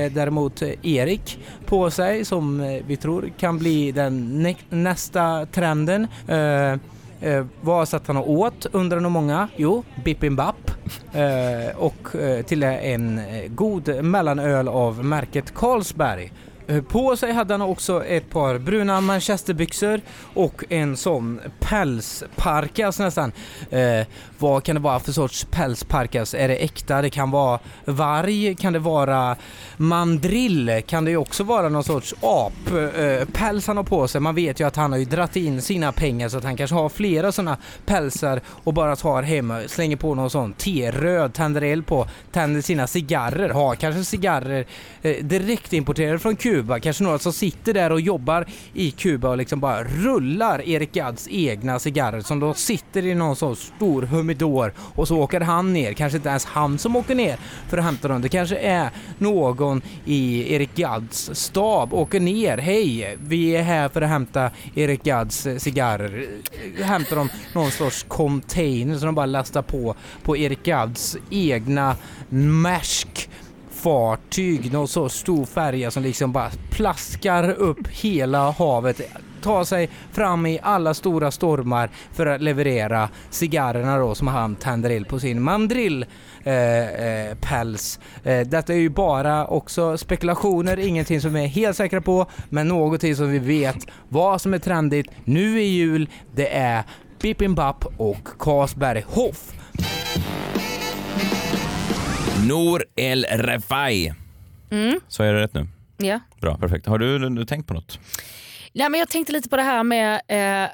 [0.09, 6.07] däremot Erik på sig som vi tror kan bli den nästa trenden.
[7.21, 9.49] Eh, vad satt han och åt undrar nog många?
[9.57, 10.57] Jo, bippinbapp.
[11.13, 16.33] Eh, och eh, till en eh, god mellanöl av märket Carlsberg.
[16.71, 20.01] Eh, på sig hade han också ett par bruna manchesterbyxor
[20.35, 23.33] och en sån pälsparkas nästan.
[23.71, 24.07] Eh,
[24.39, 26.35] vad kan det vara för sorts pälsparkas?
[26.35, 27.03] Är det äkta?
[27.03, 29.37] Det kan vara varg, kan det vara
[29.77, 30.83] mandrill?
[30.87, 32.53] Kan det också vara någon sorts ap?
[32.69, 33.29] Eh,
[33.67, 34.21] han har på sig.
[34.21, 36.77] Man vet ju att han har ju dratt in sina pengar så att han kanske
[36.77, 37.57] har flera sådana
[37.87, 42.87] pälsar och bara tar hem, slänger på någon sån T-röd, tänder eld på, tänder sina
[42.87, 44.67] cigarrer, har kanske cigarrer
[45.03, 46.60] eh, direkt importerade från Kuba.
[46.83, 51.29] Kanske några som sitter där och jobbar i Kuba och liksom bara rullar Erik Gadds
[51.31, 55.93] egna cigarrer som då sitter i någon sorts stor humidor och så åker han ner.
[55.93, 58.23] Kanske inte ens han som åker ner för att hämta dem.
[58.23, 62.59] Det kanske är någon i Erik Gadds stab åker ner.
[62.59, 66.29] Hej, vi är här för att hämta Erik Gadds cigarrer.
[66.83, 71.97] Hämtar de någon sorts container som de bara lastar på på Erik Gadds egna
[72.29, 73.30] mask
[73.83, 79.01] fartyg, någon så stor färja som liksom bara plaskar upp hela havet,
[79.43, 84.91] tar sig fram i alla stora stormar för att leverera cigarrerna då som han tänder
[84.91, 86.07] eld på sin mandrill
[86.45, 88.01] eh, eh, päls.
[88.25, 92.69] Eh, detta är ju bara också spekulationer, ingenting som vi är helt säkra på, men
[92.69, 96.83] någonting som vi vet vad som är trendigt nu i jul, det är
[97.23, 99.53] Bippinbapp och Carlsberg Hoff.
[102.51, 104.15] Nour El Refai.
[104.71, 105.01] Mm.
[105.09, 105.69] Så är det rätt nu?
[105.99, 106.21] Ja.
[106.41, 106.87] Bra, perfekt.
[106.87, 107.99] Har du, du tänkt på något?
[108.73, 110.71] Nej, men jag tänkte lite på det här med eh,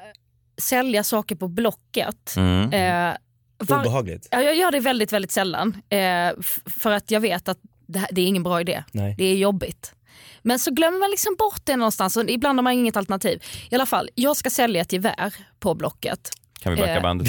[0.61, 2.35] sälja saker på Blocket.
[2.37, 2.73] Mm.
[2.73, 3.17] Eh,
[3.57, 4.27] var- Obehagligt.
[4.31, 5.81] Ja, jag gör det väldigt, väldigt sällan.
[5.89, 6.31] Eh,
[6.65, 8.83] för att jag vet att det, här, det är ingen bra idé.
[8.91, 9.15] Nej.
[9.17, 9.93] Det är jobbigt.
[10.41, 13.43] Men så glömmer man liksom bort det någonstans och ibland har man inget alternativ.
[13.69, 16.29] I alla fall, jag ska sälja ett gevär på Blocket.
[16.59, 17.01] Kan vi backa Eh.
[17.01, 17.27] bandet?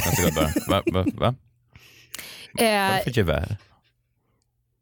[0.68, 0.82] Va?
[0.86, 1.34] va, va?
[2.54, 3.56] Vad är det Eh, för gevär?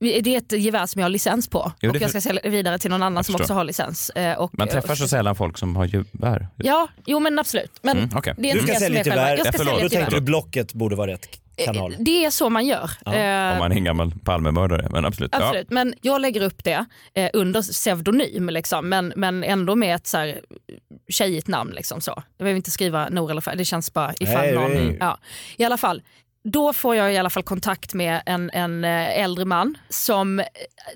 [0.00, 2.48] Det är ett gevär som jag har licens på Jo, och jag ska sälja det
[2.50, 4.10] vidare till någon annan som också har licens.
[4.10, 6.48] Eh, och, Man träffar så sällan folk som har gevär.
[6.56, 7.72] Ja, jo men absolut.
[7.82, 8.34] Men Mm, okej.
[8.38, 9.74] det är Du ska sälja ett gevär, Jag ska förlåt.
[9.74, 11.28] sälja då tänkte du Blocket borde vara rätt
[11.64, 11.94] kanal.
[11.98, 12.90] Det är så man gör.
[13.04, 15.34] Ja, Eh, Om man är en gammal Palmemördare, men absolut.
[15.34, 20.06] Absolut, men jag lägger upp det eh, under pseudonym liksom, men, men ändå med ett
[20.06, 20.40] så här,
[21.08, 21.70] tjejigt namn.
[21.74, 22.10] Liksom, så.
[22.16, 24.70] Jag behöver inte skriva Nour eller Färg, det känns bara ifall Nej, någon...
[24.72, 24.96] nej.
[25.00, 25.18] Ja.
[25.56, 26.02] I alla fall,
[26.52, 30.42] då får jag i alla fall kontakt med en, en eh, äldre man som,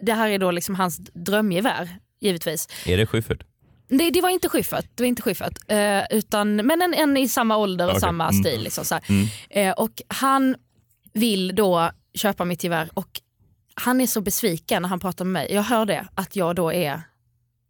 [0.00, 1.88] det här är då liksom hans drömgevär
[2.20, 2.68] givetvis.
[2.86, 3.42] Är det Schyffert?
[3.88, 7.28] Det, det var inte Schyffert, det var inte Schyffert eh, utan, men en, en i
[7.28, 8.42] samma ålder och Okej, samma mm.
[8.42, 8.62] stil.
[8.62, 8.98] Liksom, så.
[9.08, 9.26] Mm.
[9.50, 10.56] Eh, och han
[11.12, 13.20] vill då köpa mitt gevär och
[13.74, 15.54] han är så besviken när han pratar med mig.
[15.54, 17.02] Jag hör det, att jag då är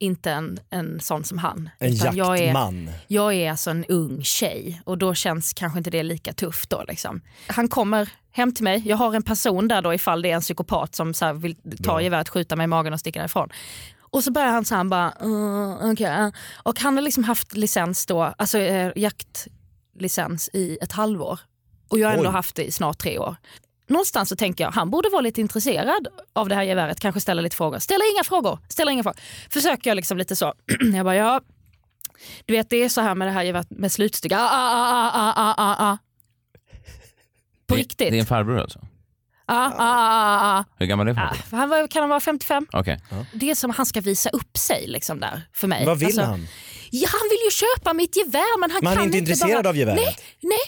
[0.00, 1.70] inte en, en sån som han.
[1.78, 2.90] En Utan jag är, jaktman.
[3.06, 6.84] jag är alltså en ung tjej och då känns kanske inte det lika tufft då.
[6.88, 7.20] Liksom.
[7.46, 10.40] Han kommer hem till mig, jag har en person där då ifall det är en
[10.40, 13.48] psykopat som så vill ta geväret, skjuta mig i magen och sticka därifrån.
[14.00, 16.26] Och så börjar han så här, han bara, uh, okay.
[16.26, 16.32] uh."
[16.62, 21.40] Och han har liksom haft licens då, alltså eh, jaktlicens i ett halvår.
[21.88, 22.32] Och jag har ändå Oj.
[22.32, 23.36] haft det i snart tre år.
[23.90, 27.42] Någonstans så tänker jag, han borde vara lite intresserad av det här geväret, kanske ställa
[27.42, 27.78] lite frågor.
[27.78, 29.20] Ställa inga frågor, ställa inga frågor.
[29.50, 30.54] Försöker jag liksom lite så,
[30.94, 31.40] jag bara ja,
[32.46, 34.36] du vet det är så här med det här geväret med slutstycke.
[34.36, 35.98] Ah, ah, ah, ah, ah, ah, ah.
[37.66, 38.10] På Det- riktigt.
[38.10, 38.78] Det är en farbror alltså?
[39.46, 40.64] Ah, ah, ah, ah.
[40.78, 41.58] Hur gammal är Ah, farbror?
[41.58, 42.66] han var, kan han vara 55?
[42.72, 43.00] Okej.
[43.32, 45.86] Det är som han ska visa upp sig liksom där för mig.
[45.86, 46.46] Vad vill Alltså, han?
[46.90, 49.62] Ja, han vill ju köpa mitt gevär men han Men han är kan inte intresserad
[49.62, 49.68] bara...
[49.68, 50.00] av geväret?
[50.04, 50.58] Nej, nej.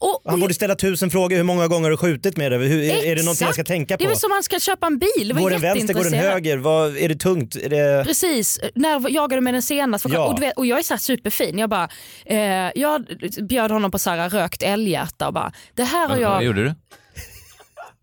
[0.00, 1.36] Och, och Han borde ställa tusen frågor.
[1.36, 2.58] Hur många gånger har du skjutit med det?
[2.58, 4.10] Hur, är det någonting jag ska tänka Det är på?
[4.10, 5.32] väl som han ska köpa en bil.
[5.34, 6.56] Var Går den vänster, går den höger?
[6.58, 7.56] Vad, är det tungt?
[7.56, 8.04] Är det...
[8.04, 10.06] Precis, när jagade du med den senast?
[10.08, 10.24] Ja.
[10.26, 11.58] Och, du vet, och jag är så här superfin.
[11.58, 11.88] Jag, bara,
[12.26, 12.38] eh,
[12.74, 13.04] jag
[13.48, 16.44] bjöd honom på så här rökt älghjärta och bara, det här har Vad, vad jag
[16.44, 16.74] gjorde du?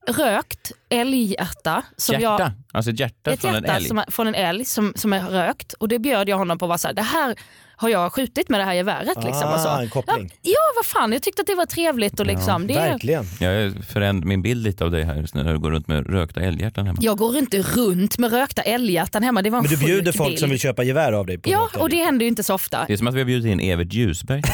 [0.07, 1.81] Rökt älghjärta.
[1.97, 2.43] Som Hjärta?
[2.43, 3.85] jag, Alltså ett hjärta ett från en hjärta älg?
[3.85, 5.73] som, är- från en älg som, som är rökt.
[5.73, 6.67] Och det bjöd jag honom på.
[6.67, 7.35] Var så här, det här
[7.79, 9.23] har jag skjutit med det här geväret.
[9.23, 9.67] Liksom, och så.
[9.67, 10.29] Ah, en koppling.
[10.41, 11.13] Ja, ja, vad fan.
[11.13, 12.19] Jag tyckte att det var trevligt.
[12.19, 15.53] Och liksom, det är, Jag förändrar min bild lite av dig här just nu när
[15.53, 16.97] du går runt med rökta älghjärtan hemma.
[17.01, 19.41] Jag går inte runt med rökta älghjärtan hemma.
[19.41, 20.39] Det var en Men du bjuder folk bild.
[20.39, 21.37] som vill köpa gevär av dig?
[21.37, 22.85] På Ja, och det händer ju inte så ofta.
[22.87, 24.41] Det är som att vi har bjudit in Evert Ljusberg.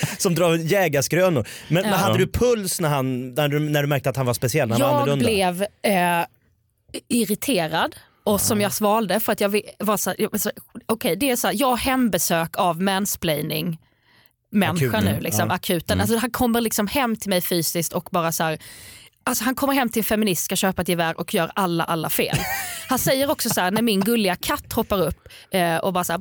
[0.18, 1.48] Som drar jägarskrönor.
[1.68, 1.90] Men, Ja.
[1.90, 4.68] men hade du puls när, han, när, du, när du märkte att han var speciell?
[4.68, 5.24] När han var Jag annorlunda?
[5.24, 6.26] blev eh,
[7.08, 10.52] irriterad och som jag svalde för att jag var så, var
[10.86, 13.78] okej det är så här, jag har hembesök av mansplaining
[14.50, 15.54] människa nu, liksom, ja.
[15.54, 15.94] akuten.
[15.94, 16.00] Mm.
[16.02, 18.58] Alltså, han kommer liksom hem till mig fysiskt och bara så här,
[19.28, 22.10] Alltså han kommer hem till en feminist, ska köpa ett gevär och gör alla alla
[22.10, 22.36] fel.
[22.88, 26.12] Han säger också så här när min gulliga katt hoppar upp eh, och bara så
[26.12, 26.20] här,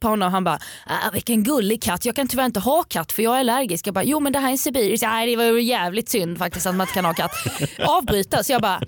[0.00, 0.32] på honom.
[0.32, 3.40] Han bara, ah, vilken gullig katt, jag kan tyvärr inte ha katt för jag är
[3.40, 3.86] allergisk.
[3.86, 6.38] Jag bara, jo men det här är en sibirisk, nej det var ju jävligt synd
[6.38, 7.32] faktiskt att man inte kan ha katt.
[7.78, 8.80] Avbryta, så jag bara,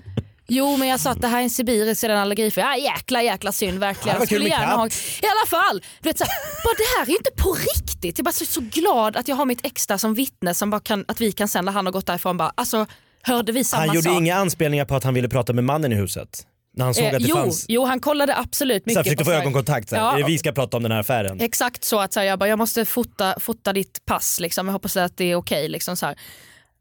[0.47, 2.61] Jo men jag sa att det här är en sibirisk så den är allergifri.
[2.61, 4.15] Ah, jäkla jäkla synd verkligen.
[4.15, 4.87] Ja, Jag skulle gärna ha...
[4.87, 6.25] I alla fall, du vet, så
[6.63, 8.03] bara, det här är ju inte på riktigt.
[8.03, 10.81] Jag är bara så, så glad att jag har mitt extra som vittne som bara
[10.81, 12.85] kan, att vi kan sen när han har gått därifrån bara, alltså
[13.21, 14.17] hörde vi samma Han gjorde sak?
[14.17, 16.47] inga anspelningar på att han ville prata med mannen i huset?
[16.75, 17.65] När han såg Eh, att det jo, fanns...
[17.69, 19.89] jo, han kollade absolut Så mycket han försökte på få så här- ögonkontakt?
[19.89, 20.19] Så här.
[20.19, 21.41] Ja, vi ska prata om den här affären?
[21.41, 24.65] Exakt så att så här, jag bara, jag måste fota, fota ditt pass liksom.
[24.67, 25.69] jag hoppas att det är okej.
[25.69, 26.15] liksom, så här.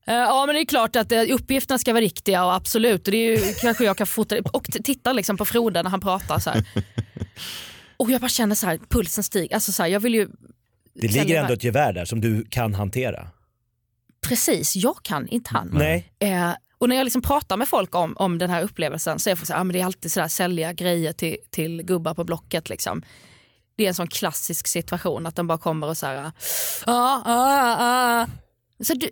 [0.06, 3.08] Eh, Ja men det är klart att eh, uppgifterna ska vara riktiga och absolut.
[3.08, 4.36] Och det är ju, kanske jag kan fota.
[4.52, 6.64] Och titta liksom på Frode när han pratar så här.
[7.96, 9.54] Och jag bara känner så här, pulsen stiger.
[9.54, 10.28] Alltså så här, jag vill ju...
[10.94, 13.28] Det ligger ändå ett gevär där som du kan hantera.
[14.28, 15.70] Precis, jag kan, inte han.
[15.72, 16.12] Nej.
[16.18, 16.50] Eh,
[16.82, 19.46] och när jag liksom pratar med folk om, om den här upplevelsen så är folk
[19.46, 22.68] så här, ah, men det är alltid sådär sälja grejer till, till gubbar på Blocket.
[22.68, 23.02] Liksom.
[23.76, 26.32] Det är en sån klassisk situation att de bara kommer och så här,
[26.86, 28.26] ah, ah, ah.
[28.84, 29.10] Så du,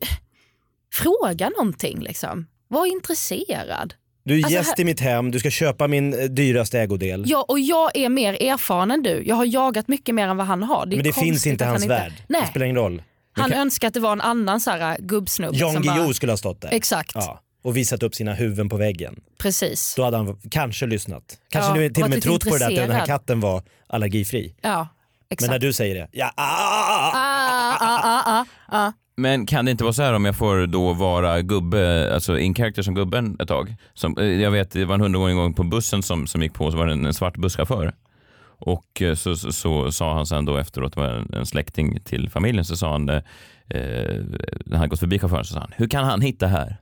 [0.92, 2.46] fråga någonting liksom.
[2.68, 3.94] Var intresserad.
[4.24, 7.24] Du är Alltså, gäst här- i mitt hem, du ska köpa min eh, dyraste ägodel.
[7.26, 9.22] Ja, och jag är mer erfaren än du.
[9.26, 10.86] Jag har jagat mycket mer än vad han har.
[10.86, 12.12] Det Men det finns inte hans han värld.
[12.28, 13.02] Nej, Det spelar ingen roll.
[13.32, 15.56] han kan- önskar att det var en annan så här, gubbsnubbe.
[15.58, 16.68] Jan som bara- Guillou skulle ha stått där.
[16.72, 17.12] Exakt.
[17.14, 19.20] Ja, och visat upp sina huvuden på väggen.
[19.38, 19.94] Precis.
[19.96, 21.38] Då hade han kanske lyssnat.
[21.50, 24.54] Kanske Ja, till och med trott på det där att den här katten var allergifri.
[24.60, 24.88] Ja,
[25.30, 25.50] exakt.
[25.50, 27.40] Men när du säger det, ja, ah, ah, ah,
[27.80, 28.92] Ah, ah, ah, ah, ah.
[29.16, 32.54] Men kan det inte vara så här om jag får då vara gubbe, alltså in
[32.54, 33.74] character som gubben ett tag?
[33.94, 36.42] Som, eh, jag vet, det var en hundra gånger en gång på bussen som, som
[36.42, 37.94] gick på så var det en, en svart busschaufför.
[38.42, 42.00] Och eh, så, så, så sa han sen då efteråt, det var en, en släkting
[42.00, 43.20] till familjen, så sa han, eh,
[43.68, 46.76] när han hade gått förbi chauffören, så sa han, hur kan han hitta här?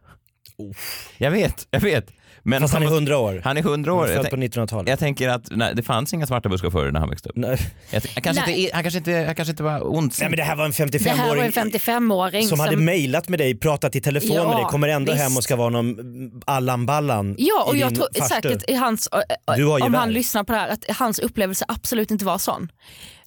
[1.19, 2.07] Jag vet, jag vet.
[2.43, 3.41] Men Fast han är 100 år.
[3.45, 3.99] Han är 100 år.
[3.99, 4.89] Han är Jag, född på tänk- 1900-talet.
[4.89, 7.37] jag tänker att nej, det fanns inga svarta busschaufförer när han växte upp.
[7.37, 7.59] Nej.
[7.91, 8.61] Jag, han, kanske Nej.
[8.63, 10.21] inte, han, kanske inte, han kanske inte var ondsint.
[10.21, 13.29] Nej men det här var en Det här var en 55-åring 55-åring som hade mejlat
[13.29, 15.25] med dig, pratat i telefon Ja, med dig, kommer ändå visst.
[15.25, 18.35] hem och ska vara någon mm, Allan Ballan Ja, och jag tror farstu.
[18.35, 19.09] säkert i hans,
[19.57, 22.69] Du har om han lyssnar på det här, att hans upplevelse absolut inte var sån.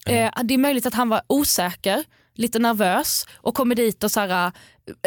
[0.08, 2.04] Eh, det är möjligt att han var osäker,
[2.36, 4.52] lite nervös och kommer dit och så här, eh,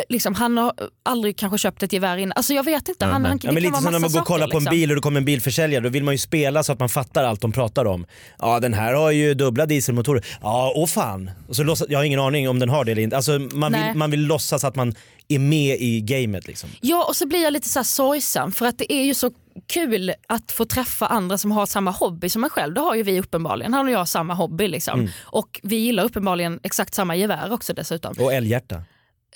[0.08, 2.32] liksom, han har aldrig kanske köpt ett gevär innan.
[2.36, 4.48] Alltså jag vet inte, han, han, Ja, men lite som när man går och kollar
[4.48, 4.76] på en liksom.
[4.76, 7.24] bil och det kommer en bilförsäljare, då vill man ju spela så att man fattar
[7.24, 8.06] allt de pratar om.
[8.38, 10.26] Ja den här har ju dubbla dieselmotorer.
[10.42, 11.30] Ja, åh fan.
[11.48, 13.16] Och så låtsas, jag har ingen aning om den har det eller inte.
[13.16, 13.88] Alltså, man, Nej.
[13.88, 14.94] vill, man vill låtsas att man
[15.28, 16.70] är med i gamet liksom.
[16.80, 19.30] Ja och så blir jag lite så här sorgsam för att det är ju så
[19.66, 22.74] kul att få träffa andra som har samma hobby som en själv.
[22.74, 23.74] Det har ju vi uppenbarligen.
[23.74, 25.00] Han och jag har samma hobby liksom.
[25.00, 25.12] Mm.
[25.22, 28.14] Och vi gillar uppenbarligen exakt samma gevär också dessutom.
[28.18, 28.82] Och älghjärta.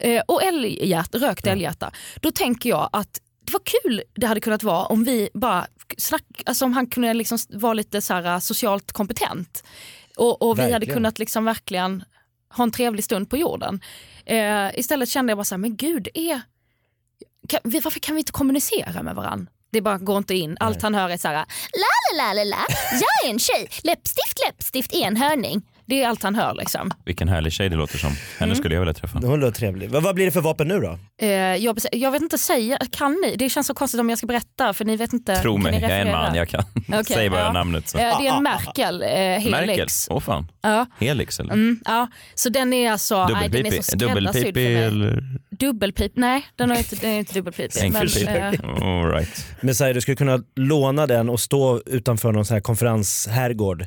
[0.00, 1.92] eh, och älghjärta, rökt älghjärta.
[2.20, 5.66] Då tänker jag att det var kul det hade kunnat vara om vi bara
[5.98, 9.64] snack, alltså om han kunde liksom vara lite så här, socialt kompetent.
[10.16, 12.04] Och, och vi hade kunnat liksom verkligen
[12.50, 13.80] ha en trevlig stund på jorden.
[14.24, 16.40] Eh, istället kände jag bara så här, men gud, är,
[17.48, 19.52] kan, vi, varför kan vi inte kommunicera med varandra?
[19.70, 20.56] Det bara går inte in.
[20.60, 21.44] Allt han hör är så här, la
[22.16, 25.62] la la la la, jag är en tjej, läppstift läppstift enhörning.
[25.88, 26.90] Det är allt han hör liksom.
[27.04, 28.08] Vilken härlig tjej det låter som.
[28.10, 28.56] Henne Mm.
[28.56, 29.18] skulle jag vilja träffa.
[29.18, 29.90] Hon låter trevlig.
[29.90, 30.98] Vad, vad blir det för vapen nu då?
[31.22, 33.36] Eh, jag, jag vet inte säga, kan ni?
[33.36, 35.36] Det känns så konstigt om jag ska berätta för ni vet inte.
[35.36, 36.64] Tro mig, jag är en man, jag kan.
[36.88, 37.52] Okej, Säg bara ja.
[37.52, 37.88] namnet.
[37.88, 37.98] Så.
[37.98, 39.50] Eh, det är en Merkel, eh, Helix.
[39.50, 39.86] Merkel?
[40.10, 40.48] Åh fan.
[40.62, 40.86] Ja.
[40.98, 41.52] Helix eller?
[41.52, 42.08] Mm, ja.
[42.34, 44.76] Så den är alltså nej, den är så Dubbelpipig?
[44.76, 47.82] eller Dubbelpip, nej den är inte, den är inte dubbelpipig.
[47.82, 48.26] enkelpipig?
[48.26, 49.46] Men, eh, All right.
[49.60, 53.86] Men här, du skulle kunna låna den och stå utanför någon sån här konferenshärgård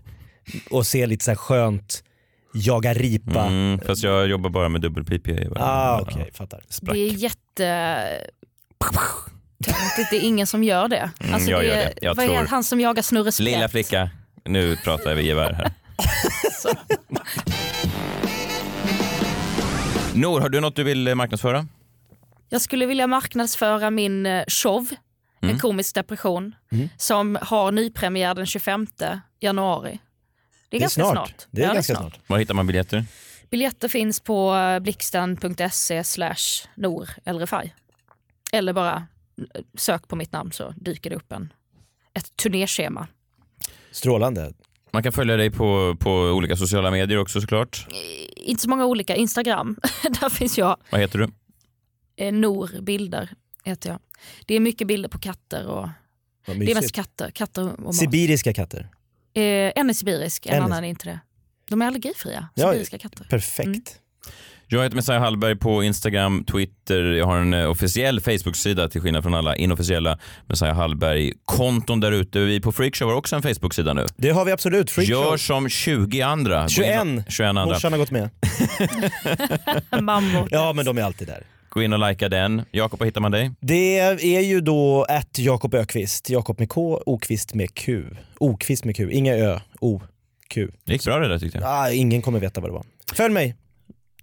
[0.69, 2.04] och se lite så här skönt
[2.54, 3.45] jaga ripa.
[3.45, 5.47] Mm, fast jag jobbar bara med dubbelpipig.
[5.56, 6.62] Ah, okej, fattar.
[6.82, 8.27] det är jätte...
[10.12, 11.12] Det är ingen som gör det.
[11.19, 11.93] Mm, Alltså, jag det gör är, det.
[12.01, 13.45] Jag vad är tror- han som jagar Snurre Sprätt?
[13.45, 14.10] Lilla flicka,
[14.45, 15.71] nu pratar vi gevär här.
[20.13, 21.67] Nor, har du något du vill marknadsföra?
[22.49, 24.88] Jag skulle vilja marknadsföra min eh, show,
[25.43, 25.54] Mm.
[25.56, 26.89] En komisk depression, Mm.
[26.97, 28.88] som har nypremiär den 25
[29.39, 29.99] januari.
[30.71, 31.47] Det är, ganska snart.
[31.51, 32.19] Det är Ja, ganska snart.
[32.27, 33.05] Var hittar man biljetter?
[33.49, 37.71] Biljetter finns på eh, blixten.se slash nor El Refai.
[38.51, 39.07] Eller bara
[39.55, 41.53] eh, sök på mitt namn så dyker det upp en,
[42.13, 43.07] ett turnéschema.
[43.91, 44.53] Strålande.
[44.91, 47.88] Man kan följa dig på, på olika sociala medier också såklart.
[48.36, 49.77] Inte så många olika, Instagram,
[50.21, 50.77] där finns jag.
[50.91, 51.27] Vad heter du?
[52.15, 53.29] Eh, Nor bilder
[53.63, 53.99] heter jag.
[54.45, 55.89] Det är mycket bilder på katter och
[56.45, 57.95] det är mest katter, katter och mat.
[57.95, 58.89] Sibiriska katter.
[59.33, 59.41] Eh,
[59.75, 61.19] en är sibirisk, en En annan är inte det.
[61.69, 63.25] De är allergifria, Ja, sibiriska katter.
[63.29, 63.65] Perfekt.
[63.67, 63.83] Mm.
[64.67, 67.03] Jag heter Messiah Hallberg på Instagram, Twitter.
[67.03, 72.39] Jag har en eh, officiell Facebook-sida till skillnad från alla inofficiella Messiah Hallberg-konton där ute.
[72.39, 74.05] Vi på Freakshow har också en Facebook-sida nu.
[74.17, 74.91] Det har vi absolut.
[74.91, 75.23] Freakshow.
[75.25, 76.59] Gör som 20 andra.
[76.59, 77.01] Gå in 21.
[77.27, 77.65] och- 21 andra.
[77.65, 78.29] Morsan har gått med.
[80.01, 80.47] Mammor.
[80.51, 81.43] Ja men de är alltid där.
[81.73, 82.62] Gå in och likea den.
[82.71, 83.51] Jakob, var hittar man dig?
[83.60, 88.05] Det är ju då att Jakob Ökvist, Jakob med K, Okvist med Q.
[88.39, 90.01] Okvist med Q, inga Ö, O,
[90.47, 90.67] Q.
[90.86, 91.67] Det gick bra det där tyckte jag.
[91.67, 92.86] Ah, ingen kommer veta vad det var.
[93.13, 93.55] Följ mig.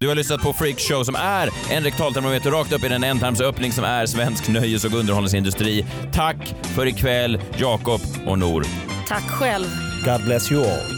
[0.01, 3.73] Du har lyssnat på Freak Show som är en rektaltermometer rakt upp i den ändtarmsöppning
[3.73, 5.87] som är svensk nöjes och underhållningsindustri.
[6.13, 8.65] Tack för ikväll, Jakob och Nor.
[9.09, 9.67] Tack själv.
[10.05, 10.98] God bless you all.